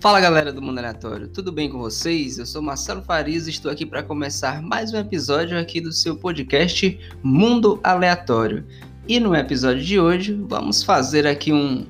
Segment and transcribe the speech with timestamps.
[0.00, 2.38] Fala galera do Mundo Aleatório, tudo bem com vocês?
[2.38, 6.16] Eu sou Marcelo Farias e estou aqui para começar mais um episódio aqui do seu
[6.16, 8.64] podcast Mundo Aleatório.
[9.08, 11.84] E no episódio de hoje vamos fazer aqui um,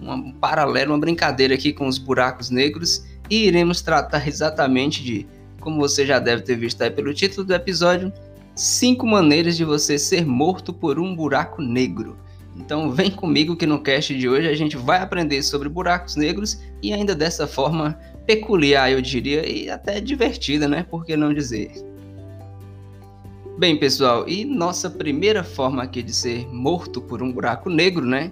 [0.00, 5.26] um paralelo, uma brincadeira aqui com os buracos negros e iremos tratar exatamente de,
[5.60, 8.10] como você já deve ter visto aí pelo título do episódio,
[8.56, 12.16] cinco maneiras de você ser morto por um buraco negro.
[12.60, 16.60] Então vem comigo que no cast de hoje a gente vai aprender sobre buracos negros
[16.82, 20.84] e ainda dessa forma peculiar, eu diria, e até divertida, né?
[20.88, 21.72] Por que não dizer?
[23.58, 28.30] Bem, pessoal, e nossa primeira forma aqui de ser morto por um buraco negro, né?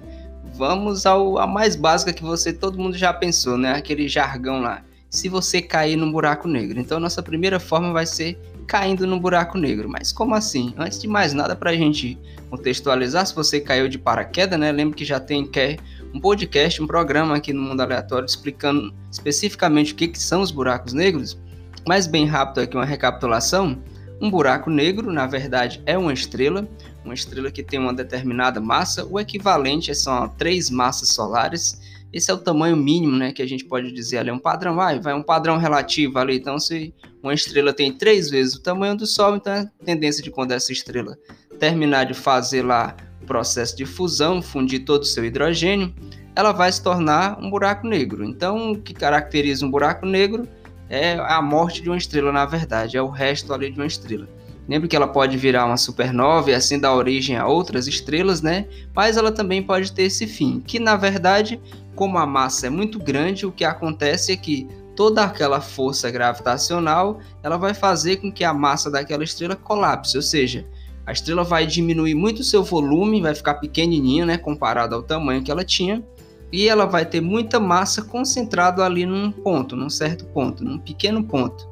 [0.54, 3.73] Vamos ao a mais básica que você todo mundo já pensou, né?
[3.73, 4.82] Aquele jargão lá.
[5.10, 6.80] Se você cair num buraco negro.
[6.80, 8.38] Então nossa primeira forma vai ser
[8.69, 9.89] caindo no buraco negro.
[9.89, 10.73] Mas como assim?
[10.77, 12.17] Antes de mais nada, para a gente
[12.51, 14.71] contextualizar, se você caiu de paraquedas, né?
[14.71, 15.79] Lembra que já tem quer
[16.15, 20.51] um podcast, um programa aqui no Mundo Aleatório explicando especificamente o que, que são os
[20.51, 21.38] buracos negros.
[21.87, 23.83] Mas bem rápido aqui uma recapitulação.
[24.21, 26.69] Um buraco negro, na verdade, é uma estrela,
[27.05, 31.80] uma estrela que tem uma determinada massa, o equivalente são três massas solares
[32.12, 34.98] esse é o tamanho mínimo, né, que a gente pode dizer ali, um padrão, vai,
[34.98, 36.37] vai um padrão relativo ali.
[36.37, 40.23] Então, se uma estrela tem três vezes o tamanho do Sol, então é a tendência
[40.23, 41.16] de quando essa estrela
[41.59, 45.92] terminar de fazer lá o processo de fusão, fundir todo o seu hidrogênio,
[46.34, 48.24] ela vai se tornar um buraco negro.
[48.24, 50.48] Então, o que caracteriza um buraco negro
[50.88, 54.29] é a morte de uma estrela, na verdade, é o resto ali de uma estrela.
[54.69, 58.66] Lembre que ela pode virar uma supernova e assim dar origem a outras estrelas, né?
[58.95, 61.59] Mas ela também pode ter esse fim, que na verdade,
[61.95, 67.19] como a massa é muito grande, o que acontece é que toda aquela força gravitacional,
[67.43, 70.66] ela vai fazer com que a massa daquela estrela colapse, ou seja,
[71.06, 75.50] a estrela vai diminuir muito seu volume, vai ficar pequenininha, né, comparado ao tamanho que
[75.50, 76.05] ela tinha,
[76.53, 81.25] e ela vai ter muita massa concentrada ali num ponto, num certo ponto, num pequeno
[81.25, 81.69] ponto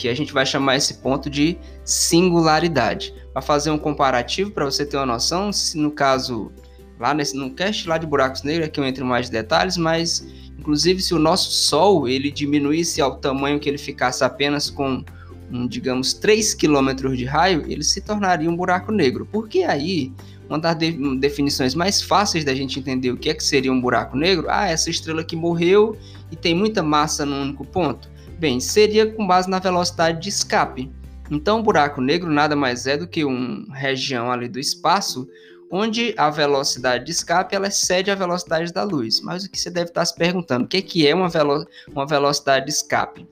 [0.00, 1.58] que a gente vai chamar esse ponto de
[1.90, 3.12] singularidade.
[3.32, 6.52] Para fazer um comparativo, para você ter uma noção, se no caso,
[6.98, 10.26] lá nesse, no cast lá de buracos negros, aqui eu entro mais detalhes, mas
[10.58, 15.04] inclusive se o nosso Sol ele diminuísse ao tamanho que ele ficasse apenas com,
[15.50, 19.26] um, digamos, 3 km de raio, ele se tornaria um buraco negro.
[19.30, 20.12] Porque aí,
[20.48, 23.80] uma das de, definições mais fáceis da gente entender o que é que seria um
[23.80, 25.96] buraco negro, ah, essa estrela que morreu
[26.30, 28.10] e tem muita massa num único ponto.
[28.38, 30.90] Bem, seria com base na velocidade de escape.
[31.30, 35.28] Então, o buraco negro nada mais é do que uma região ali do espaço
[35.70, 39.20] onde a velocidade de escape ela excede a velocidade da luz.
[39.20, 42.66] Mas o que você deve estar se perguntando, o que é uma, velo uma velocidade
[42.66, 43.26] de escape?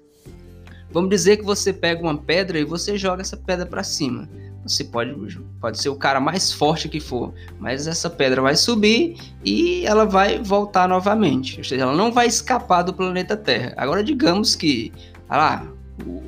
[0.91, 4.29] Vamos dizer que você pega uma pedra e você joga essa pedra para cima.
[4.65, 9.17] Você pode, pode ser o cara mais forte que for, mas essa pedra vai subir
[9.45, 11.59] e ela vai voltar novamente.
[11.59, 13.73] Ou seja, ela não vai escapar do planeta Terra.
[13.77, 14.93] Agora, digamos que,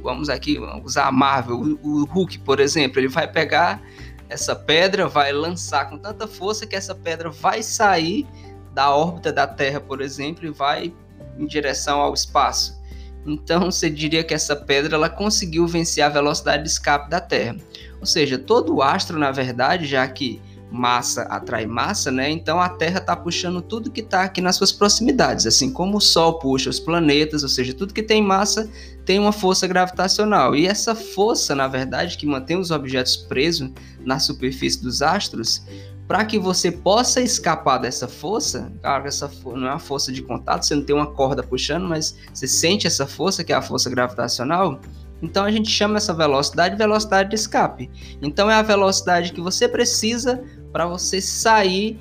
[0.03, 3.83] vamos aqui usar a Marvel, o, o Hulk, por exemplo, ele vai pegar
[4.29, 8.27] essa pedra, vai lançar com tanta força que essa pedra vai sair
[8.73, 10.95] da órbita da Terra, por exemplo, e vai
[11.39, 12.81] em direção ao espaço.
[13.27, 17.57] Então, você diria que essa pedra ela conseguiu vencer a velocidade de escape da Terra.
[17.99, 22.31] Ou seja, todo astro, na verdade, já que massa atrai massa, né?
[22.31, 26.01] Então a Terra está puxando tudo que está aqui nas suas proximidades, assim como o
[26.01, 28.71] Sol puxa os planetas, ou seja, tudo que tem massa
[29.05, 30.55] tem uma força gravitacional.
[30.55, 33.71] E essa força, na verdade, que mantém os objetos presos
[34.05, 35.63] na superfície dos astros,
[36.07, 40.23] para que você possa escapar dessa força, claro que essa não é uma força de
[40.23, 43.63] contato, você não tem uma corda puxando, mas você sente essa força, que é a
[43.63, 44.81] força gravitacional,
[45.23, 47.91] então a gente chama essa velocidade de velocidade de escape.
[48.23, 50.43] Então é a velocidade que você precisa
[50.73, 51.99] para você sair,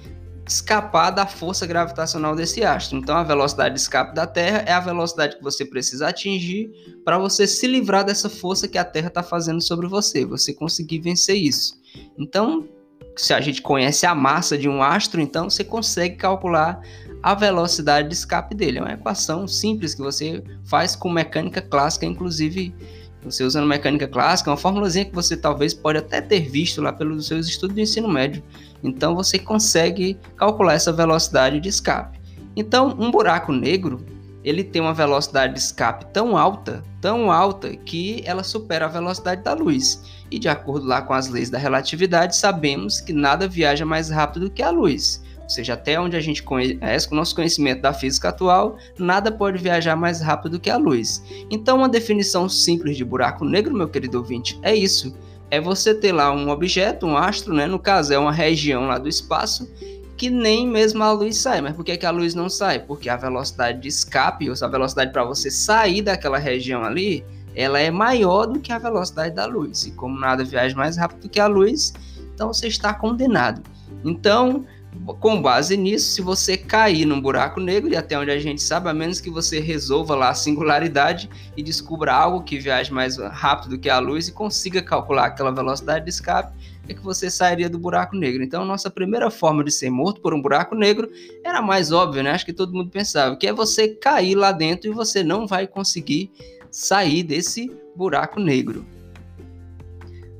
[0.47, 2.97] escapar da força gravitacional desse astro.
[2.97, 6.71] Então a velocidade de escape da Terra é a velocidade que você precisa atingir
[7.05, 10.99] para você se livrar dessa força que a Terra está fazendo sobre você, você conseguir
[10.99, 11.79] vencer isso.
[12.17, 12.67] Então,
[13.15, 16.81] se a gente conhece a massa de um astro, então você consegue calcular
[17.21, 18.79] a velocidade de escape dele.
[18.79, 22.73] É uma equação simples que você faz com mecânica clássica, inclusive
[23.23, 27.27] você usando mecânica clássica, uma formulazinha que você talvez pode até ter visto lá pelos
[27.27, 28.41] seus estudos de ensino médio.
[28.83, 32.19] Então você consegue calcular essa velocidade de escape.
[32.55, 34.05] Então, um buraco negro,
[34.43, 39.43] ele tem uma velocidade de escape tão alta, tão alta que ela supera a velocidade
[39.43, 40.01] da luz.
[40.31, 44.45] E de acordo lá com as leis da relatividade, sabemos que nada viaja mais rápido
[44.45, 45.23] do que a luz.
[45.49, 49.31] Ou seja, até onde a gente conhece, com o nosso conhecimento da física atual, nada
[49.31, 51.23] pode viajar mais rápido do que a luz.
[51.49, 55.11] Então, uma definição simples de buraco negro, meu querido ouvinte, é isso.
[55.49, 57.65] É você ter lá um objeto, um astro, né?
[57.65, 59.67] no caso é uma região lá do espaço,
[60.15, 61.61] que nem mesmo a luz sai.
[61.61, 62.77] Mas por que, que a luz não sai?
[62.77, 67.25] Porque a velocidade de escape, ou a velocidade para você sair daquela região ali,
[67.55, 69.87] ela é maior do que a velocidade da luz.
[69.87, 71.91] E como nada viaja mais rápido do que a luz,
[72.35, 73.63] então você está condenado.
[74.05, 74.63] Então,
[75.19, 78.89] com base nisso, se você cair num buraco negro, e até onde a gente sabe,
[78.89, 83.71] a menos que você resolva lá a singularidade e descubra algo que viaje mais rápido
[83.71, 86.53] do que a luz e consiga calcular aquela velocidade de escape,
[86.87, 88.43] é que você sairia do buraco negro.
[88.43, 91.09] Então, nossa primeira forma de ser morto por um buraco negro
[91.43, 92.31] era mais óbvio, né?
[92.31, 95.67] Acho que todo mundo pensava, que é você cair lá dentro e você não vai
[95.67, 96.31] conseguir
[96.71, 98.85] sair desse buraco negro.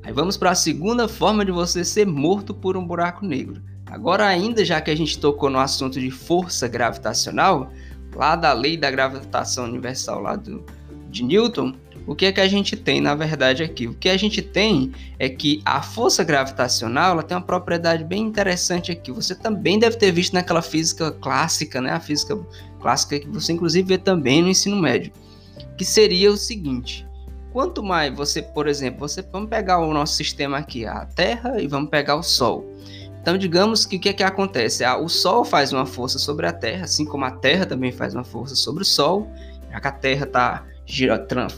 [0.04, 3.69] Aí vamos para a segunda forma de você ser morto por um buraco negro.
[3.90, 7.72] Agora, ainda já que a gente tocou no assunto de força gravitacional,
[8.16, 10.64] lá da lei da gravitação universal lá do,
[11.10, 11.74] de Newton,
[12.06, 13.88] o que é que a gente tem na verdade aqui?
[13.88, 18.24] O que a gente tem é que a força gravitacional ela tem uma propriedade bem
[18.24, 19.12] interessante aqui.
[19.12, 21.92] Você também deve ter visto naquela física clássica, né?
[21.92, 22.38] A física
[22.80, 25.12] clássica que você inclusive vê também no ensino médio,
[25.78, 27.08] que seria o seguinte:
[27.52, 31.68] quanto mais você, por exemplo, você vamos pegar o nosso sistema aqui, a Terra e
[31.68, 32.69] vamos pegar o Sol.
[33.22, 34.86] Então, digamos que o que, é que acontece?
[34.86, 38.24] O Sol faz uma força sobre a Terra, assim como a Terra também faz uma
[38.24, 39.30] força sobre o Sol,
[39.72, 40.66] já que a Terra está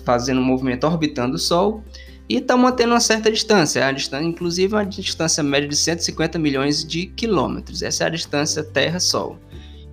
[0.04, 1.84] fazendo um movimento orbitando o Sol,
[2.28, 6.84] e está mantendo uma certa distância, a distância, inclusive uma distância média de 150 milhões
[6.84, 7.81] de quilômetros.
[7.81, 9.38] Essa é a distância Terra-Sol.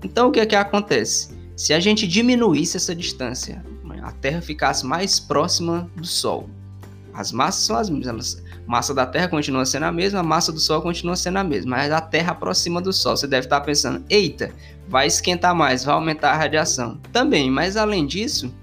[0.05, 1.37] Então, o que é que acontece?
[1.57, 3.65] Se a gente diminuísse essa distância,
[4.03, 6.49] a Terra ficasse mais próxima do Sol,
[7.13, 10.61] as massas são as mesmas, massa da Terra continua sendo a mesma, a massa do
[10.61, 13.17] Sol continua sendo a mesma, mas a Terra aproxima do Sol.
[13.17, 14.53] Você deve estar pensando, eita,
[14.87, 17.01] vai esquentar mais, vai aumentar a radiação.
[17.11, 18.55] Também, mas além disso,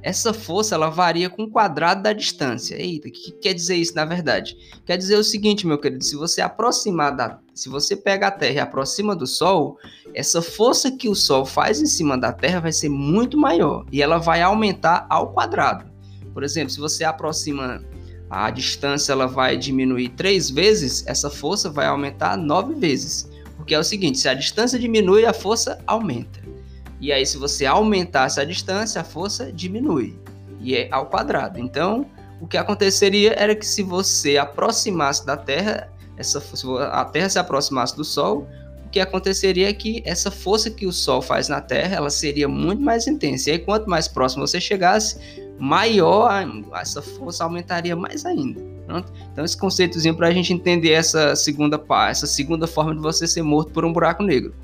[0.00, 2.80] essa força ela varia com o quadrado da distância.
[2.80, 4.56] Eita, o que, que quer dizer isso na verdade?
[4.86, 8.54] Quer dizer o seguinte, meu querido, se você aproximar da, se você pega a Terra
[8.54, 9.76] e aproxima do Sol,
[10.14, 14.00] essa força que o Sol faz em cima da Terra vai ser muito maior e
[14.00, 15.90] ela vai aumentar ao quadrado.
[16.32, 17.82] Por exemplo, se você aproxima
[18.30, 23.30] a distância ela vai diminuir três vezes, essa força vai aumentar nove vezes.
[23.56, 26.40] Porque é o seguinte, se a distância diminui, a força aumenta.
[27.00, 30.18] E aí, se você aumentar essa distância, a força diminui.
[30.60, 31.58] E é ao quadrado.
[31.58, 32.06] Então,
[32.40, 37.38] o que aconteceria era que se você aproximasse da Terra, essa, se a Terra se
[37.38, 38.48] aproximasse do Sol,
[38.88, 42.48] o que aconteceria é que essa força que o Sol faz na Terra, ela seria
[42.48, 43.50] muito mais intensa.
[43.50, 45.18] E aí, quanto mais próximo você chegasse,
[45.58, 46.30] maior
[46.74, 48.58] essa força aumentaria mais ainda.
[48.86, 49.12] Pronto?
[49.30, 53.42] Então, esse conceitozinho para a gente entender essa segunda essa segunda forma de você ser
[53.42, 54.54] morto por um buraco negro.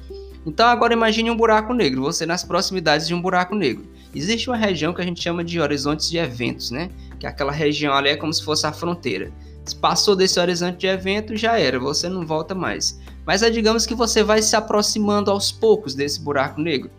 [0.46, 3.84] Então, agora imagine um buraco negro, você nas proximidades de um buraco negro.
[4.14, 6.88] Existe uma região que a gente chama de horizontes de eventos, né?
[7.20, 9.30] Que aquela região ali é como se fosse a fronteira.
[9.66, 12.98] Se passou desse horizonte de evento, já era, você não volta mais.
[13.26, 16.90] Mas é, digamos que você vai se aproximando aos poucos desse buraco negro.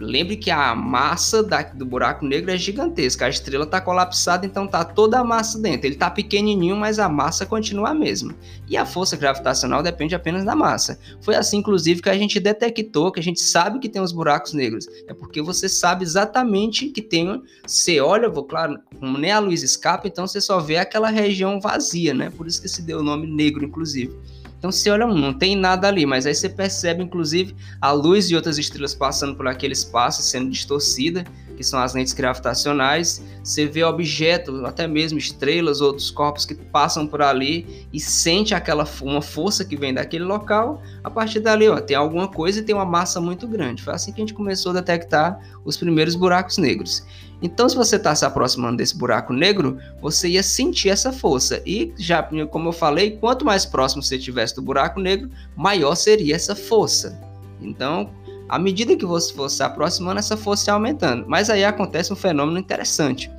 [0.00, 3.26] Lembre que a massa da, do buraco negro é gigantesca.
[3.26, 5.86] A estrela está colapsada, então tá toda a massa dentro.
[5.86, 8.34] Ele está pequenininho, mas a massa continua a mesma.
[8.66, 10.98] E a força gravitacional depende apenas da massa.
[11.20, 14.54] Foi assim, inclusive, que a gente detectou, que a gente sabe que tem os buracos
[14.54, 14.88] negros.
[15.06, 17.42] É porque você sabe exatamente que tem.
[17.66, 21.60] Você olha, vou claro, como nem a luz escapa, então você só vê aquela região
[21.60, 22.30] vazia, né?
[22.30, 24.16] Por isso que se deu o nome negro, inclusive.
[24.60, 28.36] Então você olha, não tem nada ali, mas aí você percebe, inclusive, a luz de
[28.36, 31.24] outras estrelas passando por aquele espaço, sendo distorcida,
[31.56, 33.24] que são as lentes gravitacionais.
[33.42, 38.86] Você vê objetos, até mesmo estrelas, outros corpos que passam por ali e sente aquela
[39.00, 40.82] uma força que vem daquele local.
[41.02, 43.82] A partir dali, ó, tem alguma coisa e tem uma massa muito grande.
[43.82, 47.02] Foi assim que a gente começou a detectar os primeiros buracos negros.
[47.42, 51.62] Então, se você está se aproximando desse buraco negro, você ia sentir essa força.
[51.64, 56.36] E já, como eu falei, quanto mais próximo você estivesse do buraco negro, maior seria
[56.36, 57.18] essa força.
[57.60, 58.10] Então,
[58.48, 61.24] à medida que você fosse se aproximando, essa força ia aumentando.
[61.26, 63.30] Mas aí acontece um fenômeno interessante.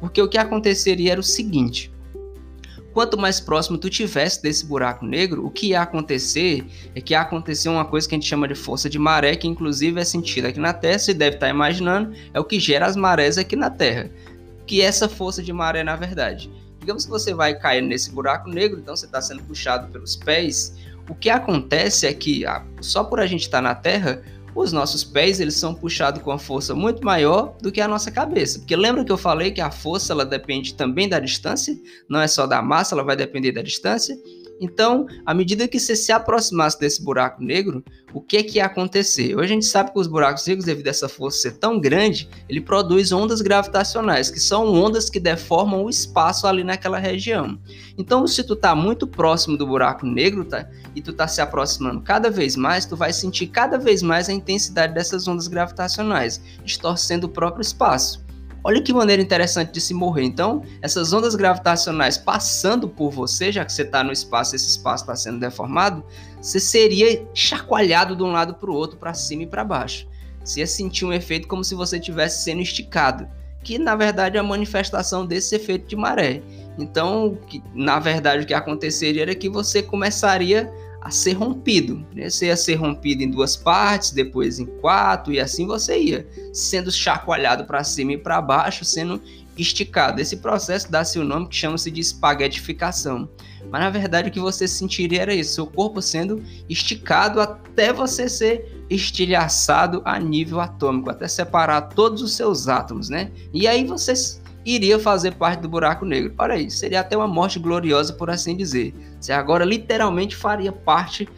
[0.00, 1.92] Porque o que aconteceria era o seguinte:
[2.92, 7.20] quanto mais próximo tu tivesse desse buraco negro, o que ia acontecer é que ia
[7.20, 10.48] acontecer uma coisa que a gente chama de força de maré, que inclusive é sentida
[10.48, 13.70] aqui na Terra, você deve estar imaginando, é o que gera as marés aqui na
[13.70, 14.10] Terra.
[14.66, 16.50] Que é essa força de maré, na verdade.
[16.78, 20.76] Digamos que você vai cair nesse buraco negro, então você está sendo puxado pelos pés.
[21.08, 22.44] O que acontece é que
[22.80, 24.22] só por a gente estar na Terra,
[24.54, 28.10] os nossos pés eles são puxados com uma força muito maior do que a nossa
[28.10, 28.58] cabeça.
[28.58, 31.76] Porque lembra que eu falei que a força ela depende também da distância,
[32.08, 34.16] não é só da massa, ela vai depender da distância.
[34.60, 38.66] Então, à medida que você se aproximasse desse buraco negro, o que é que ia
[38.66, 39.34] acontecer?
[39.34, 42.28] Hoje a gente sabe que os buracos negros, devido a essa força ser tão grande,
[42.46, 47.58] ele produz ondas gravitacionais, que são ondas que deformam o espaço ali naquela região.
[47.96, 50.68] Então, se tu tá muito próximo do buraco negro, tá?
[50.94, 54.32] E tu tá se aproximando cada vez mais, tu vai sentir cada vez mais a
[54.32, 58.29] intensidade dessas ondas gravitacionais, distorcendo o próprio espaço.
[58.62, 60.24] Olha que maneira interessante de se morrer.
[60.24, 65.04] Então, essas ondas gravitacionais passando por você, já que você está no espaço, esse espaço
[65.04, 66.04] está sendo deformado,
[66.40, 70.06] você seria chacoalhado de um lado para o outro, para cima e para baixo.
[70.44, 73.26] Você ia sentir um efeito como se você estivesse sendo esticado,
[73.62, 76.42] que na verdade é a manifestação desse efeito de maré.
[76.78, 77.38] Então,
[77.74, 82.04] na verdade, o que aconteceria era que você começaria a ser rompido.
[82.14, 82.28] Né?
[82.28, 86.90] Você ia ser rompido em duas partes, depois em quatro, e assim você ia sendo
[86.90, 89.20] chacoalhado para cima e para baixo, sendo
[89.56, 90.20] esticado.
[90.20, 93.28] Esse processo dá-se o nome que chama-se de espaguetificação.
[93.70, 98.28] Mas na verdade o que você sentiria era isso, seu corpo sendo esticado até você
[98.28, 103.30] ser estilhaçado a nível atômico, até separar todos os seus átomos, né?
[103.52, 104.12] E aí você
[104.64, 106.34] iria fazer parte do buraco negro.
[106.38, 108.94] Olha aí, seria até uma morte gloriosa, por assim dizer.
[109.20, 111.28] Você agora literalmente faria parte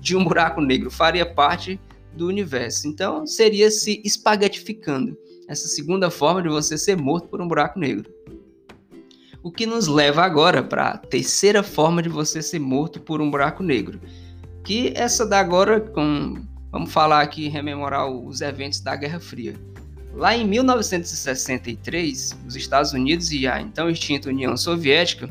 [0.00, 1.78] de um buraco negro, faria parte
[2.14, 2.88] do universo.
[2.88, 5.16] Então, seria se espaguetificando.
[5.46, 8.10] Essa segunda forma de você ser morto por um buraco negro.
[9.42, 13.30] O que nos leva agora para a terceira forma de você ser morto por um
[13.30, 14.00] buraco negro.
[14.64, 19.54] Que essa da agora, com, vamos falar aqui, rememorar os eventos da Guerra Fria.
[20.14, 25.30] Lá em 1963, os Estados Unidos e a então extinta União Soviética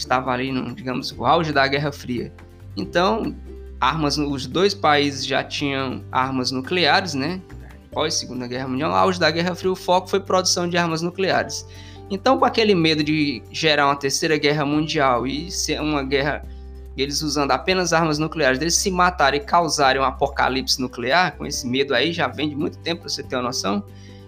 [0.00, 2.32] estavam ali no, digamos, o auge da Guerra Fria.
[2.76, 3.34] Então,
[3.80, 7.40] armas, os dois países já tinham armas nucleares, né?
[7.90, 11.02] Após a Segunda Guerra Mundial, auge da Guerra Fria, o foco foi produção de armas
[11.02, 11.66] nucleares.
[12.10, 16.42] Então, com aquele medo de gerar uma terceira guerra mundial e ser uma guerra
[16.96, 21.66] eles usando apenas armas nucleares, eles se matarem e causarem um apocalipse nuclear, com esse
[21.66, 23.84] medo aí já vem de muito tempo, para você ter uma noção.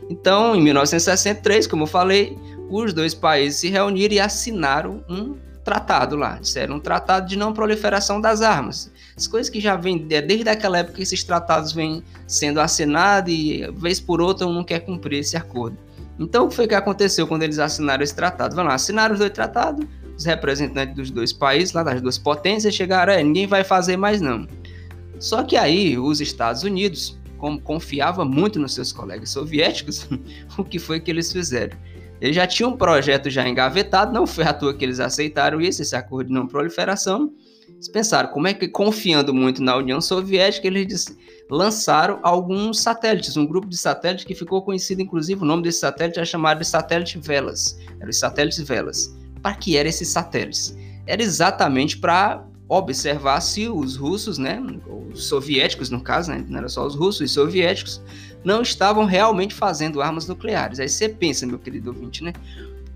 [0.08, 2.38] Então, em 1963, como eu falei,
[2.70, 6.38] os dois países se reuniram e assinaram um tratado lá.
[6.38, 8.92] Disseram um tratado de não proliferação das armas.
[9.16, 13.66] As coisas que já vêm desde aquela época que esses tratados vêm sendo assinados e,
[13.74, 15.76] vez por outra, um não quer cumprir esse acordo.
[16.18, 18.54] Então, o que foi que aconteceu quando eles assinaram esse tratado?
[18.54, 22.74] Vamos lá, assinaram os dois tratados, os representantes dos dois países, lá das duas potências,
[22.74, 24.46] chegaram, é, ninguém vai fazer mais não.
[25.18, 30.06] Só que aí, os Estados Unidos como confiava muito nos seus colegas soviéticos,
[30.56, 31.76] o que foi que eles fizeram?
[32.22, 35.82] Eles já tinham um projeto já engavetado, não foi à toa que eles aceitaram isso,
[35.82, 37.32] esse acordo de não proliferação.
[37.68, 41.18] Eles pensaram, como é que, confiando muito na União Soviética, eles
[41.50, 46.20] lançaram alguns satélites, um grupo de satélites que ficou conhecido, inclusive, o nome desse satélite
[46.20, 47.76] é chamado de satélite Velas.
[48.00, 49.12] Eram satélites Velas.
[49.42, 50.78] Para que eram esses satélites?
[51.08, 54.62] Era exatamente para observar se os russos, né,
[55.12, 58.00] os soviéticos no caso, né, não era só os russos, os soviéticos,
[58.44, 60.80] não estavam realmente fazendo armas nucleares.
[60.80, 62.32] Aí você pensa, meu querido ouvinte, né,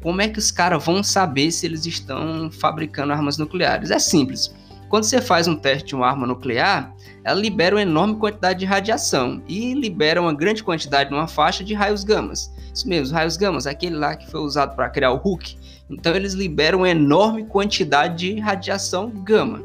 [0.02, 3.90] como é que os caras vão saber se eles estão fabricando armas nucleares?
[3.90, 4.54] É simples.
[4.88, 8.64] Quando você faz um teste de uma arma nuclear, ela libera uma enorme quantidade de
[8.64, 12.52] radiação e libera uma grande quantidade numa faixa de raios gamas.
[12.72, 15.56] Isso mesmo, raios gamas, aquele lá que foi usado para criar o Hulk.
[15.90, 19.60] Então eles liberam uma enorme quantidade de radiação gama.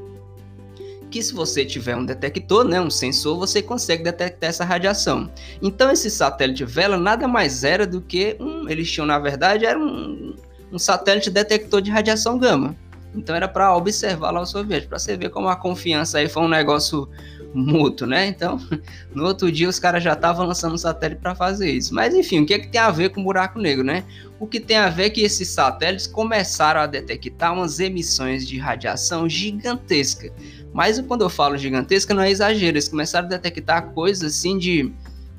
[1.12, 5.30] Que se você tiver um detector, né, um sensor, você consegue detectar essa radiação.
[5.62, 9.78] Então esse satélite Vela nada mais era do que um, eles tinham na verdade era
[9.78, 10.36] um,
[10.72, 12.76] um satélite detector de radiação gama.
[13.14, 16.44] Então era para observar lá o soviético, para você ver como a confiança aí foi
[16.44, 17.10] um negócio
[17.54, 18.28] mútuo, né?
[18.28, 18.60] Então,
[19.14, 21.94] no outro dia os caras já estavam lançando um satélite para fazer isso.
[21.94, 24.04] Mas enfim, o que, é que tem a ver com buraco negro, né?
[24.40, 28.58] O que tem a ver é que esses satélites começaram a detectar umas emissões de
[28.58, 30.32] radiação gigantesca.
[30.74, 34.94] Mas quando eu falo gigantesca, não é exagero, eles começaram a detectar coisas assim de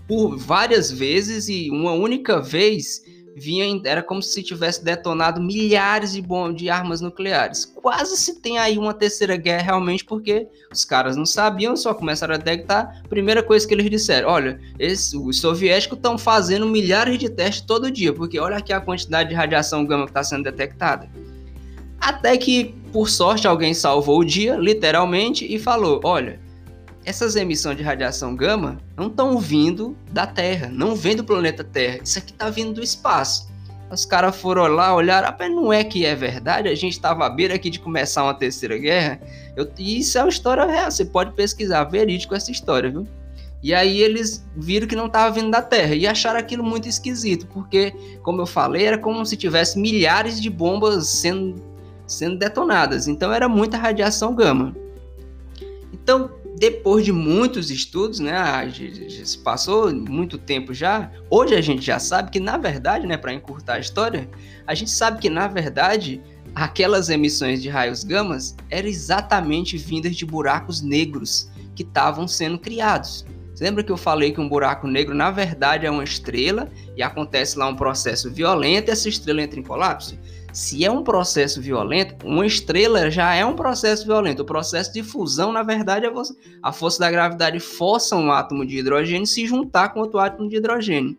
[0.07, 3.03] por várias vezes e uma única vez
[3.35, 7.65] vinha era como se tivesse detonado milhares de, bom, de armas nucleares.
[7.65, 12.35] Quase se tem aí uma terceira guerra realmente, porque os caras não sabiam, só começaram
[12.35, 13.03] a detectar.
[13.09, 17.91] Primeira coisa que eles disseram: olha, esse, os soviéticos estão fazendo milhares de testes todo
[17.91, 21.09] dia, porque olha aqui a quantidade de radiação gama que está sendo detectada.
[22.03, 26.41] Até que, por sorte, alguém salvou o dia, literalmente, e falou: olha
[27.05, 31.99] essas emissões de radiação gama não estão vindo da Terra, não vem do planeta Terra.
[32.03, 33.51] Isso aqui está vindo do espaço.
[33.91, 37.31] Os caras foram lá, olhar, ah, não é que é verdade, a gente estava à
[37.31, 39.21] beira aqui de começar uma terceira guerra.
[39.55, 43.07] Eu, isso é uma história real, você pode pesquisar, verídico essa história, viu?
[43.63, 47.47] E aí eles viram que não estava vindo da Terra e acharam aquilo muito esquisito,
[47.49, 47.93] porque,
[48.23, 51.72] como eu falei, era como se tivesse milhares de bombas sendo
[52.13, 53.09] sendo detonadas.
[53.09, 54.75] Então era muita radiação gama.
[55.93, 58.35] Então, depois de muitos estudos, né,
[59.25, 63.33] se passou muito tempo já, hoje a gente já sabe que na verdade, né, para
[63.33, 64.29] encurtar a história,
[64.67, 66.21] a gente sabe que na verdade
[66.55, 73.25] aquelas emissões de raios gamas eram exatamente vindas de buracos negros que estavam sendo criados.
[73.61, 77.57] Lembra que eu falei que um buraco negro, na verdade, é uma estrela e acontece
[77.57, 80.19] lá um processo violento e essa estrela entra em colapso?
[80.53, 84.43] Se é um processo violento, uma estrela já é um processo violento.
[84.43, 86.13] O processo de fusão, na verdade, é
[86.63, 90.57] a força da gravidade força um átomo de hidrogênio se juntar com outro átomo de
[90.57, 91.17] hidrogênio,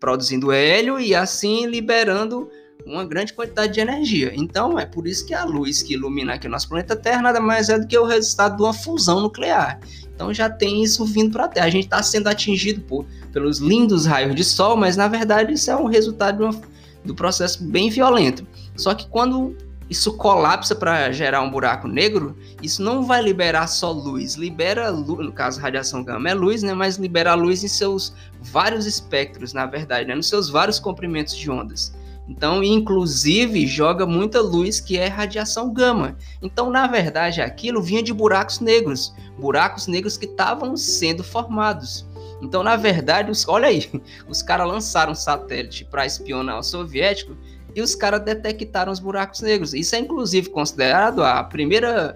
[0.00, 2.50] produzindo hélio e assim liberando
[2.84, 4.32] uma grande quantidade de energia.
[4.34, 7.40] Então, é por isso que a luz que ilumina aqui o nosso planeta Terra nada
[7.40, 9.78] mais é do que o resultado de uma fusão nuclear.
[10.14, 11.66] Então já tem isso vindo para a Terra.
[11.66, 15.70] A gente está sendo atingido por, pelos lindos raios de Sol, mas na verdade isso
[15.70, 16.60] é um resultado uma,
[17.08, 18.46] do processo bem violento.
[18.76, 19.56] Só que quando
[19.90, 25.24] isso colapsa para gerar um buraco negro, isso não vai liberar só luz, libera luz,
[25.24, 29.64] no caso radiação gama é luz, né, mas libera luz em seus vários espectros, na
[29.64, 31.92] verdade, né, nos seus vários comprimentos de ondas.
[32.28, 36.14] Então, inclusive, joga muita luz que é radiação gama.
[36.42, 42.06] Então, na verdade, aquilo vinha de buracos negros, buracos negros que estavam sendo formados.
[42.40, 43.88] Então, na verdade, os, olha aí,
[44.28, 47.36] os caras lançaram um satélite para espionar o soviético
[47.74, 49.74] e os caras detectaram os buracos negros.
[49.74, 52.14] Isso é inclusive considerado a primeira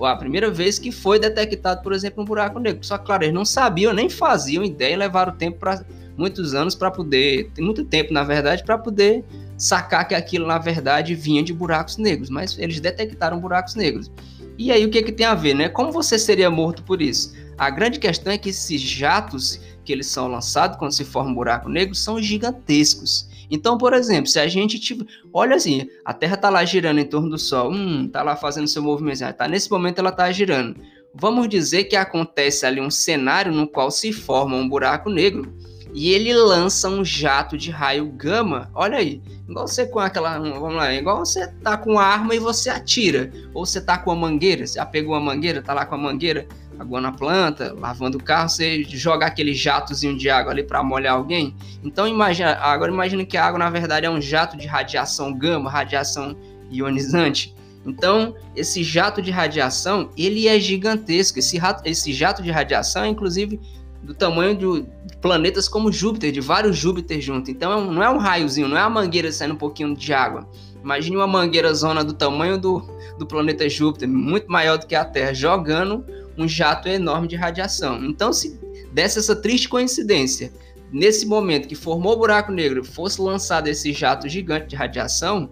[0.00, 2.84] a primeira vez que foi detectado, por exemplo, um buraco negro.
[2.84, 5.84] Só claro, eles não sabiam, nem faziam ideia, levaram tempo para
[6.16, 9.24] muitos anos para poder, tem muito tempo, na verdade, para poder
[9.58, 14.10] sacar que aquilo na verdade vinha de buracos negros, mas eles detectaram buracos negros.
[14.58, 15.68] E aí o que, que tem a ver, né?
[15.68, 17.34] Como você seria morto por isso?
[17.56, 21.34] A grande questão é que esses jatos que eles são lançados quando se forma um
[21.34, 23.28] buraco negro são gigantescos.
[23.50, 25.04] Então, por exemplo, se a gente tiver.
[25.32, 28.66] Olha assim, a Terra está lá girando em torno do Sol, hum, tá lá fazendo
[28.66, 30.76] seu movimento, tá, nesse momento ela está girando.
[31.14, 35.54] Vamos dizer que acontece ali um cenário no qual se forma um buraco negro
[35.92, 38.70] e ele lança um jato de raio gama.
[38.74, 42.38] Olha aí, igual você com aquela, vamos lá, igual você tá com a arma e
[42.38, 45.84] você atira, ou você tá com a mangueira, você já pegou a mangueira, tá lá
[45.84, 46.46] com a mangueira,
[46.82, 51.14] aguando a planta, lavando o carro, você joga aquele jatozinho de água ali para molhar
[51.14, 51.54] alguém.
[51.82, 55.70] Então imagina, agora imagina que a água na verdade é um jato de radiação gama,
[55.70, 56.36] radiação
[56.70, 57.54] ionizante.
[57.84, 61.38] Então, esse jato de radiação, ele é gigantesco.
[61.38, 63.60] Esse, esse jato de radiação, inclusive,
[64.02, 64.84] do tamanho de
[65.20, 67.48] planetas como Júpiter, de vários Júpiter juntos.
[67.48, 70.48] Então é não é um raiozinho, não é uma mangueira saindo um pouquinho de água.
[70.82, 72.80] Imagine uma mangueira zona do tamanho do,
[73.16, 76.04] do planeta Júpiter, muito maior do que a Terra, jogando
[76.36, 78.04] um jato enorme de radiação.
[78.04, 78.58] Então, se
[78.92, 80.52] desse essa triste coincidência,
[80.90, 85.50] nesse momento que formou o buraco negro, fosse lançado esse jato gigante de radiação,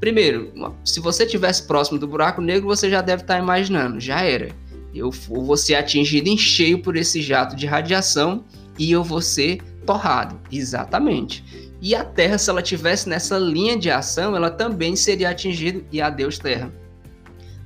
[0.00, 0.52] primeiro,
[0.84, 4.50] se você estivesse próximo do buraco negro, você já deve estar imaginando, já era
[4.98, 8.44] eu vou ser atingido em cheio por esse jato de radiação
[8.78, 10.40] e eu vou ser torrado.
[10.50, 11.44] Exatamente.
[11.82, 16.00] E a Terra, se ela tivesse nessa linha de ação, ela também seria atingida e
[16.00, 16.72] adeus Terra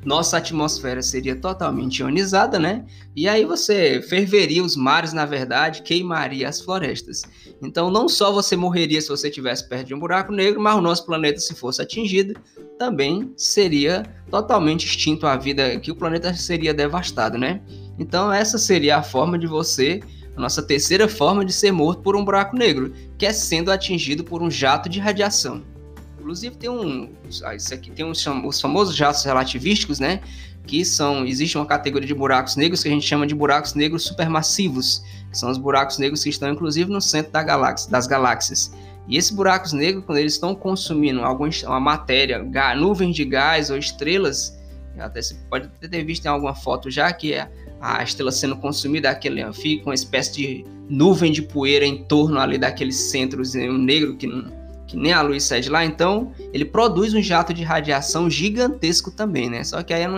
[0.05, 2.87] nossa atmosfera seria totalmente ionizada, né?
[3.15, 7.23] E aí você ferveria os mares, na verdade, queimaria as florestas.
[7.63, 10.81] Então, não só você morreria se você estivesse perto de um buraco negro, mas o
[10.81, 12.35] nosso planeta, se fosse atingido,
[12.79, 17.61] também seria totalmente extinto a vida, que o planeta seria devastado, né?
[17.99, 20.01] Então, essa seria a forma de você,
[20.35, 24.25] a nossa terceira forma de ser morto por um buraco negro, que é sendo atingido
[24.25, 25.63] por um jato de radiação.
[26.21, 27.11] Inclusive tem um,
[27.45, 30.21] ah, isso aqui tem os famosos jatos relativísticos, né?
[30.67, 34.05] Que são, existe uma categoria de buracos negros que a gente chama de buracos negros
[34.05, 38.73] supermassivos, que são os buracos negros que estão inclusive no centro da galáxia, das galáxias.
[39.09, 42.39] E esses buracos negros, quando eles estão consumindo alguma uma matéria,
[42.77, 44.61] nuvens de gás ou estrelas,
[44.99, 49.09] até você pode ter visto em alguma foto já que é a estrela sendo consumida,
[49.09, 53.43] aquele fica uma espécie de nuvem de poeira em torno ali daquele centro
[53.79, 54.60] negro que não
[54.91, 59.13] que nem a luz sai de lá, então ele produz um jato de radiação gigantesco
[59.13, 59.63] também, né?
[59.63, 60.09] Só que aí é,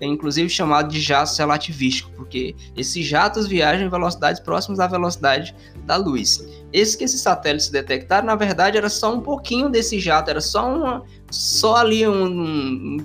[0.00, 5.54] é inclusive chamado de jato relativístico, porque esses jatos viajam em velocidades próximas à velocidade
[5.84, 6.44] da luz.
[6.72, 10.68] Esse que esses satélites detectaram, na verdade, era só um pouquinho desse jato, era só
[10.68, 12.96] uma, só ali um, um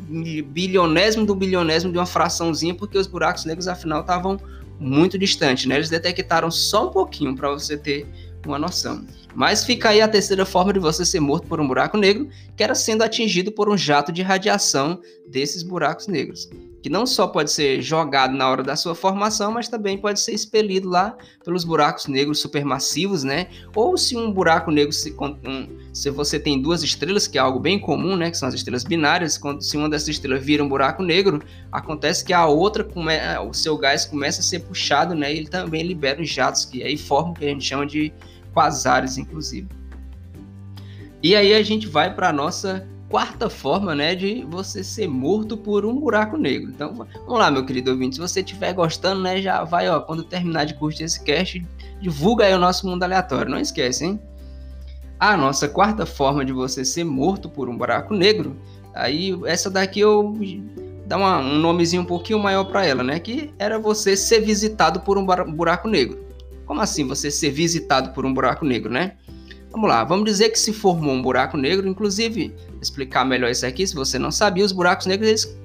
[0.47, 4.39] bilionésimo do bilionésimo de uma fraçãozinha, porque os buracos negros afinal estavam
[4.79, 5.75] muito distantes, né?
[5.75, 8.07] Eles detectaram só um pouquinho para você ter
[8.49, 9.05] uma noção.
[9.33, 12.63] Mas fica aí a terceira forma de você ser morto por um buraco negro, que
[12.63, 16.49] era sendo atingido por um jato de radiação desses buracos negros.
[16.81, 20.33] que não só pode ser jogado na hora da sua formação, mas também pode ser
[20.33, 23.47] expelido lá pelos buracos negros supermassivos, né?
[23.75, 27.59] Ou se um buraco negro, se, um, se você tem duas estrelas, que é algo
[27.59, 28.31] bem comum, né?
[28.31, 32.25] Que são as estrelas binárias, quando se uma dessas estrelas vira um buraco negro, acontece
[32.25, 33.13] que a outra, come,
[33.47, 35.31] o seu gás começa a ser puxado, né?
[35.31, 38.11] E ele também libera os jatos, que aí formam o que a gente chama de
[38.53, 39.67] quasares, inclusive.
[41.23, 45.57] E aí a gente vai para a nossa quarta forma, né, de você ser morto
[45.57, 46.71] por um buraco negro.
[46.71, 50.23] Então, vamos lá, meu querido ouvinte, se você estiver gostando, né, já vai, ó, quando
[50.23, 51.63] terminar de curtir esse cast,
[51.99, 54.19] divulga aí o nosso mundo aleatório, não esquece, hein?
[55.19, 58.55] A nossa quarta forma de você ser morto por um buraco negro,
[58.95, 60.33] aí essa daqui eu
[61.05, 65.01] dá uma, um nomezinho um pouquinho maior para ela, né, que era você ser visitado
[65.01, 66.30] por um buraco negro.
[66.71, 69.17] Como assim você ser visitado por um buraco negro, né?
[69.71, 73.85] Vamos lá, vamos dizer que se formou um buraco negro, inclusive, explicar melhor isso aqui,
[73.85, 75.59] se você não sabia, os buracos negros eles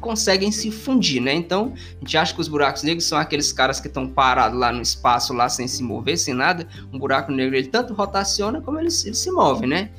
[0.00, 1.34] conseguem se fundir, né?
[1.34, 4.72] Então, a gente acha que os buracos negros são aqueles caras que estão parados lá
[4.72, 6.66] no espaço, lá sem se mover, sem nada.
[6.90, 9.90] Um buraco negro, ele tanto rotaciona como ele, ele se move, né?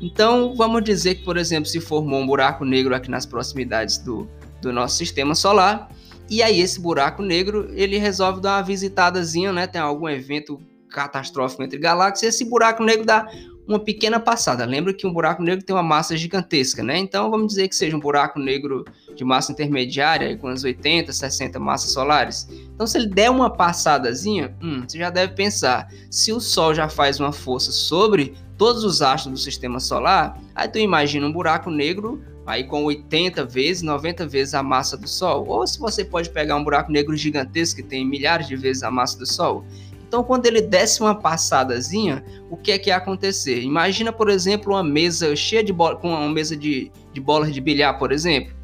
[0.00, 4.28] Então, vamos dizer que, por exemplo, se formou um buraco negro aqui nas proximidades do,
[4.62, 5.88] do nosso sistema solar,
[6.28, 9.66] e aí esse buraco negro, ele resolve dar uma visitadazinha, né?
[9.66, 13.28] Tem algum evento catastrófico entre galáxias, esse buraco negro dá
[13.66, 14.64] uma pequena passada.
[14.64, 16.98] Lembra que um buraco negro tem uma massa gigantesca, né?
[16.98, 18.84] Então vamos dizer que seja um buraco negro
[19.14, 22.48] de massa intermediária, com as 80, 60 massas solares.
[22.74, 26.88] Então, se ele der uma passadazinha, hum, você já deve pensar: se o Sol já
[26.88, 31.70] faz uma força sobre todos os astros do sistema solar, aí tu imagina um buraco
[31.70, 35.46] negro aí com 80 vezes, 90 vezes a massa do Sol.
[35.46, 38.90] Ou se você pode pegar um buraco negro gigantesco que tem milhares de vezes a
[38.90, 39.64] massa do Sol.
[40.06, 43.60] Então, quando ele desce uma passadazinha, o que é que ia acontecer?
[43.62, 47.60] Imagina, por exemplo, uma mesa cheia de bola, com uma mesa de, de bolas de
[47.60, 48.54] bilhar, por exemplo.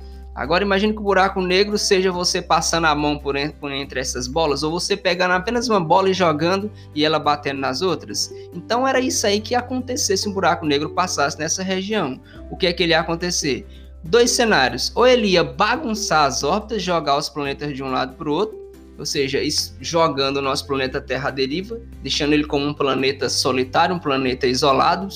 [0.41, 4.63] Agora imagine que o buraco negro seja você passando a mão por entre, essas bolas,
[4.63, 8.35] ou você pegando apenas uma bola e jogando e ela batendo nas outras.
[8.55, 12.19] Então era isso aí que ia acontecer se um buraco negro passasse nessa região.
[12.51, 13.67] O que é que ele ia acontecer?
[14.03, 14.91] Dois cenários.
[14.95, 18.59] Ou ele ia bagunçar as órbitas, jogar os planetas de um lado para o outro,
[18.99, 19.41] ou seja,
[19.79, 24.47] jogando o nosso planeta Terra à deriva, deixando ele como um planeta solitário, um planeta
[24.47, 25.07] isolado,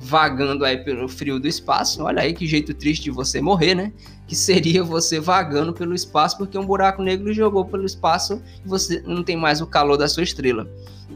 [0.00, 2.02] vagando aí pelo frio do espaço.
[2.02, 3.92] Olha aí que jeito triste de você morrer, né?
[4.26, 9.02] Que seria você vagando pelo espaço porque um buraco negro jogou pelo espaço e você
[9.06, 10.68] não tem mais o calor da sua estrela.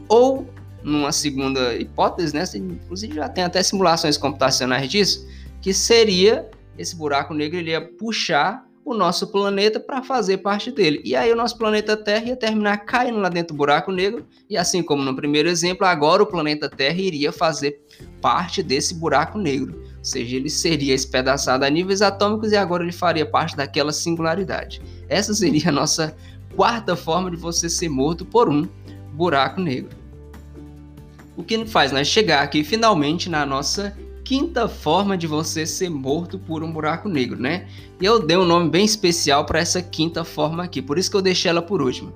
[0.07, 0.47] Ou,
[0.81, 2.43] numa segunda hipótese, né?
[2.55, 5.27] Inclusive já tem até simulações computacionais disso,
[5.61, 11.01] que seria esse buraco negro ele ia puxar o nosso planeta para fazer parte dele.
[11.05, 14.57] E aí o nosso planeta Terra ia terminar caindo lá dentro do buraco negro, e
[14.57, 17.79] assim como no primeiro exemplo, agora o planeta Terra iria fazer
[18.19, 19.81] parte desse buraco negro.
[20.01, 24.81] Ou seja, ele seria espedaçado a níveis atômicos e agora ele faria parte daquela singularidade.
[25.07, 26.17] Essa seria a nossa
[26.55, 28.67] quarta forma de você ser morto por um
[29.13, 29.95] buraco negro.
[31.37, 36.39] O que faz nós chegar aqui finalmente na nossa quinta forma de você ser morto
[36.39, 37.67] por um buraco negro, né?
[37.99, 41.17] E eu dei um nome bem especial para essa quinta forma aqui, por isso que
[41.17, 42.11] eu deixei ela por último.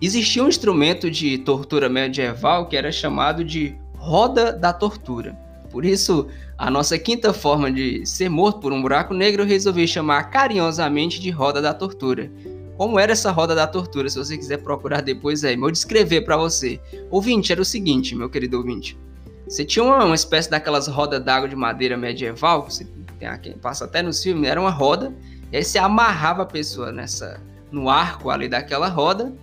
[0.00, 5.32] Existia um instrumento de tortura medieval que era chamado de roda da tortura.
[5.70, 6.28] Por isso,
[6.62, 11.20] a nossa quinta forma de ser morto por um buraco negro eu resolvi chamar carinhosamente
[11.20, 12.30] de roda da tortura.
[12.76, 14.08] Como era essa roda da tortura?
[14.08, 16.78] Se você quiser procurar depois aí, vou descrever para você.
[17.10, 18.96] Ouvinte, era o seguinte, meu querido ouvinte.
[19.48, 22.86] Você tinha uma, uma espécie daquelas rodas d'água de madeira medieval, que você
[23.18, 25.12] tem aqui, passa até nos filmes, era uma roda,
[25.50, 27.40] e aí você amarrava a pessoa nessa
[27.72, 29.34] no arco ali daquela roda,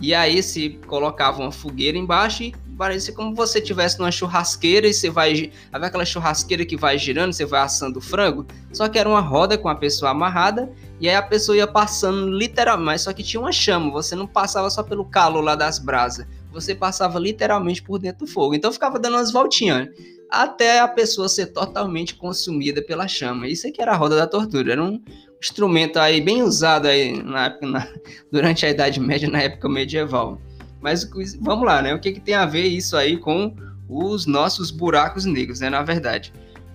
[0.00, 4.94] e aí se colocava uma fogueira embaixo e parecia como você tivesse numa churrasqueira e
[4.94, 5.52] você vai.
[5.72, 8.46] Havia aquela churrasqueira que vai girando, você vai assando o frango.
[8.72, 12.30] Só que era uma roda com a pessoa amarrada e aí a pessoa ia passando
[12.30, 16.26] literalmente, só que tinha uma chama, você não passava só pelo calor lá das brasas
[16.52, 18.54] você passava literalmente por dentro do fogo.
[18.54, 19.88] Então ficava dando umas voltinhas
[20.30, 23.48] até a pessoa ser totalmente consumida pela chama.
[23.48, 25.02] Isso aqui era a roda da tortura, era um
[25.40, 27.88] instrumento aí bem usado aí na época, na,
[28.30, 30.40] durante a Idade Média, na época medieval.
[30.80, 31.08] Mas
[31.40, 31.94] vamos lá, né?
[31.94, 33.54] O que, que tem a ver isso aí com
[33.88, 35.70] os nossos buracos negros, né?
[35.70, 36.32] Na verdade.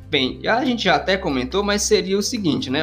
[0.10, 2.82] Bem, a gente já até comentou, mas seria o seguinte, né?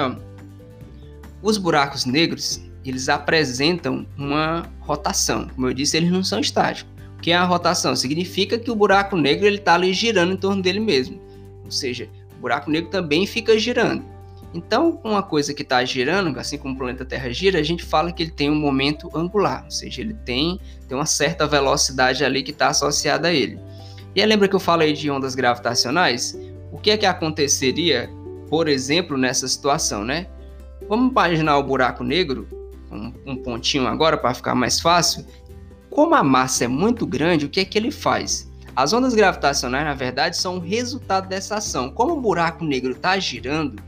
[1.41, 5.49] Os buracos negros, eles apresentam uma rotação.
[5.55, 6.93] Como eu disse, eles não são estáticos.
[7.17, 7.95] O que é a rotação?
[7.95, 11.21] Significa que o buraco negro está ali girando em torno dele mesmo.
[11.65, 14.05] Ou seja, o buraco negro também fica girando.
[14.55, 18.13] Então, uma coisa que está girando, assim como o planeta Terra gira, a gente fala
[18.13, 22.43] que ele tem um momento angular, ou seja, ele tem, tem uma certa velocidade ali
[22.43, 23.59] que está associada a ele.
[24.15, 26.39] E aí, lembra que eu falei de ondas gravitacionais?
[26.71, 28.11] O que é que aconteceria,
[28.51, 30.27] por exemplo, nessa situação, né?
[30.87, 32.47] Vamos imaginar o buraco negro,
[32.91, 35.25] um, um pontinho agora para ficar mais fácil.
[35.89, 38.51] Como a massa é muito grande, o que é que ele faz?
[38.77, 41.91] As ondas gravitacionais, na verdade, são o resultado dessa ação.
[41.91, 43.83] Como o buraco negro está girando,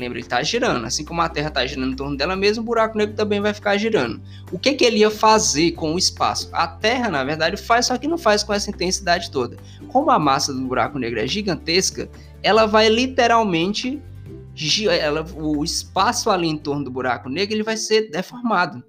[0.00, 2.66] lembra, ele está girando, assim como a Terra está girando em torno dela mesma, o
[2.66, 4.20] buraco negro também vai ficar girando.
[4.50, 6.48] O que, que ele ia fazer com o espaço?
[6.52, 9.56] A Terra, na verdade, faz, só que não faz com essa intensidade toda.
[9.88, 12.10] Como a massa do buraco negro é gigantesca,
[12.42, 14.02] ela vai literalmente
[14.90, 18.82] ela, o espaço ali em torno do buraco negro ele vai ser deformado.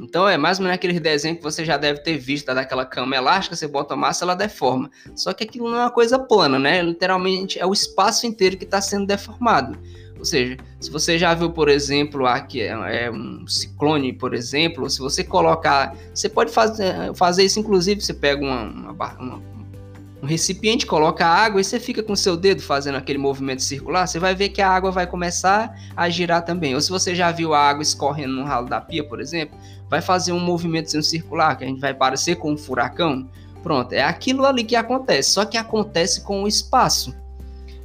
[0.00, 2.86] Então é mais ou menos aquele desenho que você já deve ter visto tá, daquela
[2.86, 4.90] cama elástica, você bota a massa, ela deforma.
[5.14, 6.80] Só que aquilo não é uma coisa plana, né?
[6.80, 9.78] Literalmente é o espaço inteiro que está sendo deformado.
[10.20, 14.88] Ou seja, se você já viu, por exemplo, aqui é, é um ciclone, por exemplo,
[14.88, 19.42] se você colocar, você pode fazer, fazer isso, inclusive, você pega uma, uma, uma
[20.22, 24.18] um recipiente, coloca água e você fica com seu dedo fazendo aquele movimento circular, você
[24.18, 26.74] vai ver que a água vai começar a girar também.
[26.74, 30.02] Ou se você já viu a água escorrendo no ralo da pia, por exemplo, vai
[30.02, 33.26] fazer um movimento circular, que a gente vai parecer com um furacão.
[33.62, 37.14] Pronto, é aquilo ali que acontece, só que acontece com o espaço.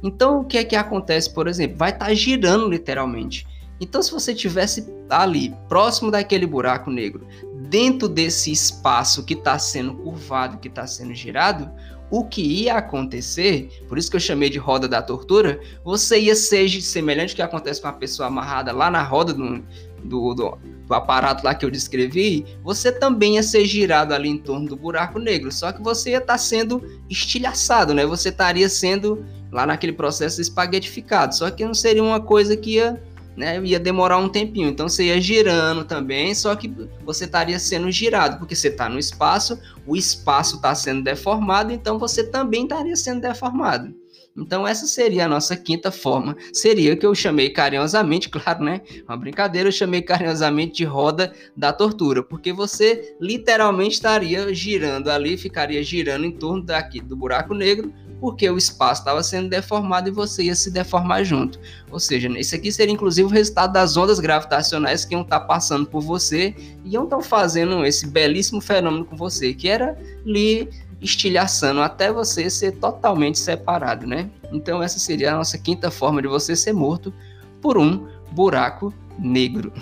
[0.02, 1.76] Então, o que é que acontece, por exemplo?
[1.76, 3.46] Vai estar tá girando literalmente.
[3.80, 7.26] Então, se você tivesse ali, próximo daquele buraco negro,
[7.68, 11.70] dentro desse espaço que está sendo curvado, que está sendo girado,
[12.10, 16.34] o que ia acontecer, por isso que eu chamei de roda da tortura, você ia
[16.34, 19.58] ser semelhante ao que acontece com a pessoa amarrada lá na roda do,
[20.04, 24.38] do, do, do, aparato lá que eu descrevi, você também ia ser girado ali em
[24.38, 28.06] torno do buraco negro, só que você ia estar tá sendo estilhaçado, né?
[28.06, 33.00] Você estaria sendo lá naquele processo espaguetificado, só que não seria uma coisa que ia
[33.36, 34.68] né, ia demorar um tempinho.
[34.68, 36.72] Então você ia girando também, só que
[37.04, 41.98] você estaria sendo girado, porque você está no espaço, o espaço está sendo deformado, então
[41.98, 43.94] você também estaria sendo deformado.
[44.36, 46.36] Então essa seria a nossa quinta forma.
[46.52, 48.82] Seria que eu chamei carinhosamente, claro, né?
[49.08, 55.38] Uma brincadeira, eu chamei carinhosamente de roda da tortura, porque você literalmente estaria girando ali,
[55.38, 60.12] ficaria girando em torno daqui do buraco negro, porque o espaço estava sendo deformado e
[60.12, 61.58] você ia se deformar junto.
[61.90, 65.46] Ou seja, isso aqui seria inclusive o resultado das ondas gravitacionais que iam estar tá
[65.46, 70.68] passando por você e iam estar fazendo esse belíssimo fenômeno com você, que era lhe
[71.00, 74.30] estilhaçando até você ser totalmente separado, né?
[74.50, 77.12] Então essa seria a nossa quinta forma de você ser morto
[77.60, 79.72] por um buraco negro.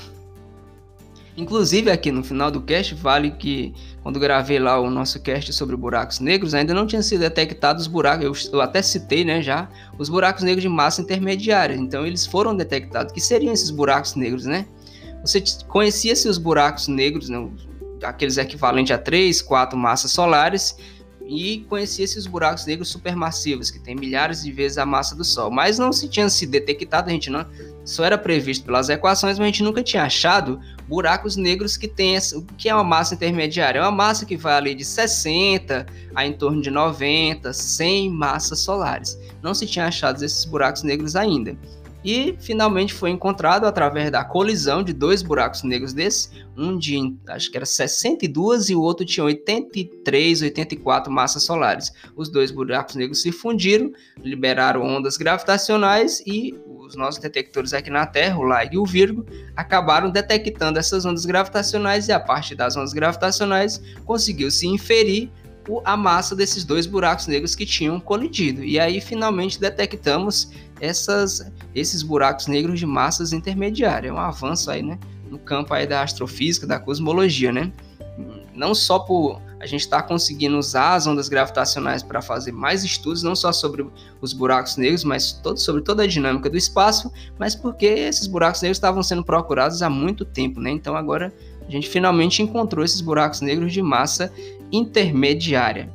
[1.37, 5.77] Inclusive, aqui no final do cast, vale que quando gravei lá o nosso cast sobre
[5.77, 9.69] buracos negros, ainda não tinha sido detectados os buracos, eu, eu, até citei né, já,
[9.99, 11.75] os buracos negros de massa intermediária.
[11.75, 13.13] Então, eles foram detectados.
[13.13, 14.67] que seriam esses buracos negros, né?
[15.23, 17.49] Você conhecia-se os buracos negros, né,
[18.03, 20.77] aqueles equivalentes a 3, 4 massas solares,
[21.27, 25.51] e conhecia esses buracos negros supermassivos, que tem milhares de vezes a massa do Sol.
[25.51, 27.47] Mas não se tinha se detectado, a gente não.
[27.85, 32.17] Só era previsto pelas equações, mas a gente nunca tinha achado buracos negros que tem
[32.35, 33.79] o que é uma massa intermediária.
[33.79, 38.61] É uma massa que vai ali de 60 a em torno de 90, 100 massas
[38.61, 39.19] solares.
[39.43, 41.57] Não se tinha achado esses buracos negros ainda
[42.05, 47.51] e finalmente foi encontrado através da colisão de dois buracos negros desses, um de acho
[47.51, 51.93] que era 62 e o outro tinha 83, 84 massas solares.
[52.15, 53.91] Os dois buracos negros se fundiram,
[54.23, 59.27] liberaram ondas gravitacionais e os nossos detectores aqui na Terra, o LIGO e o Virgo,
[59.57, 65.31] acabaram detectando essas ondas gravitacionais e a partir das ondas gravitacionais conseguiu se inferir
[65.85, 68.63] a massa desses dois buracos negros que tinham colidido.
[68.63, 74.11] E aí finalmente detectamos essas, esses buracos negros de massas intermediárias.
[74.11, 74.99] É um avanço aí, né,
[75.31, 77.73] no campo aí da astrofísica, da cosmologia, né?
[78.55, 82.85] Não só por a gente estar tá conseguindo usar as ondas gravitacionais para fazer mais
[82.85, 83.87] estudos, não só sobre
[84.21, 88.61] os buracos negros, mas todo, sobre toda a dinâmica do espaço, mas porque esses buracos
[88.61, 90.71] negros estavam sendo procurados há muito tempo, né?
[90.71, 91.33] Então agora
[91.67, 94.31] a gente finalmente encontrou esses buracos negros de massa
[94.71, 95.91] intermediária.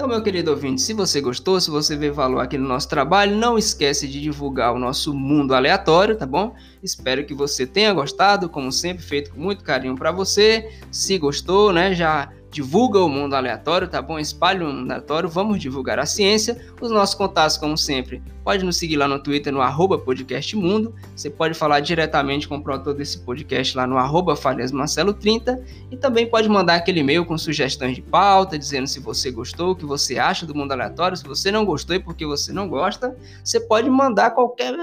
[0.00, 3.36] Então, meu querido ouvinte, se você gostou, se você vê valor aqui no nosso trabalho,
[3.36, 6.54] não esquece de divulgar o nosso mundo aleatório, tá bom?
[6.82, 10.72] Espero que você tenha gostado, como sempre, feito com muito carinho para você.
[10.90, 14.18] Se gostou, né, já divulga o mundo aleatório, tá bom?
[14.18, 16.60] Espalhe o mundo aleatório, vamos divulgar a ciência.
[16.80, 20.94] Os nossos contatos, como sempre, pode nos seguir lá no Twitter, no arroba podcastmundo.
[21.14, 26.26] Você pode falar diretamente com o produtor desse podcast lá no arroba falhasmarcelo30 e também
[26.28, 30.18] pode mandar aquele e-mail com sugestões de pauta, dizendo se você gostou, o que você
[30.18, 31.16] acha do mundo aleatório.
[31.16, 34.74] Se você não gostou e porque você não gosta, você pode mandar qualquer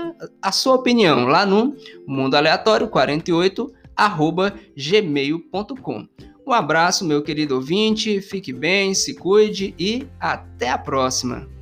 [0.41, 1.75] a sua opinião lá no
[2.07, 6.07] mundo aleatório 48 arroba gmail.com.
[6.47, 11.56] Um abraço, meu querido ouvinte, fique bem, se cuide e até a próxima!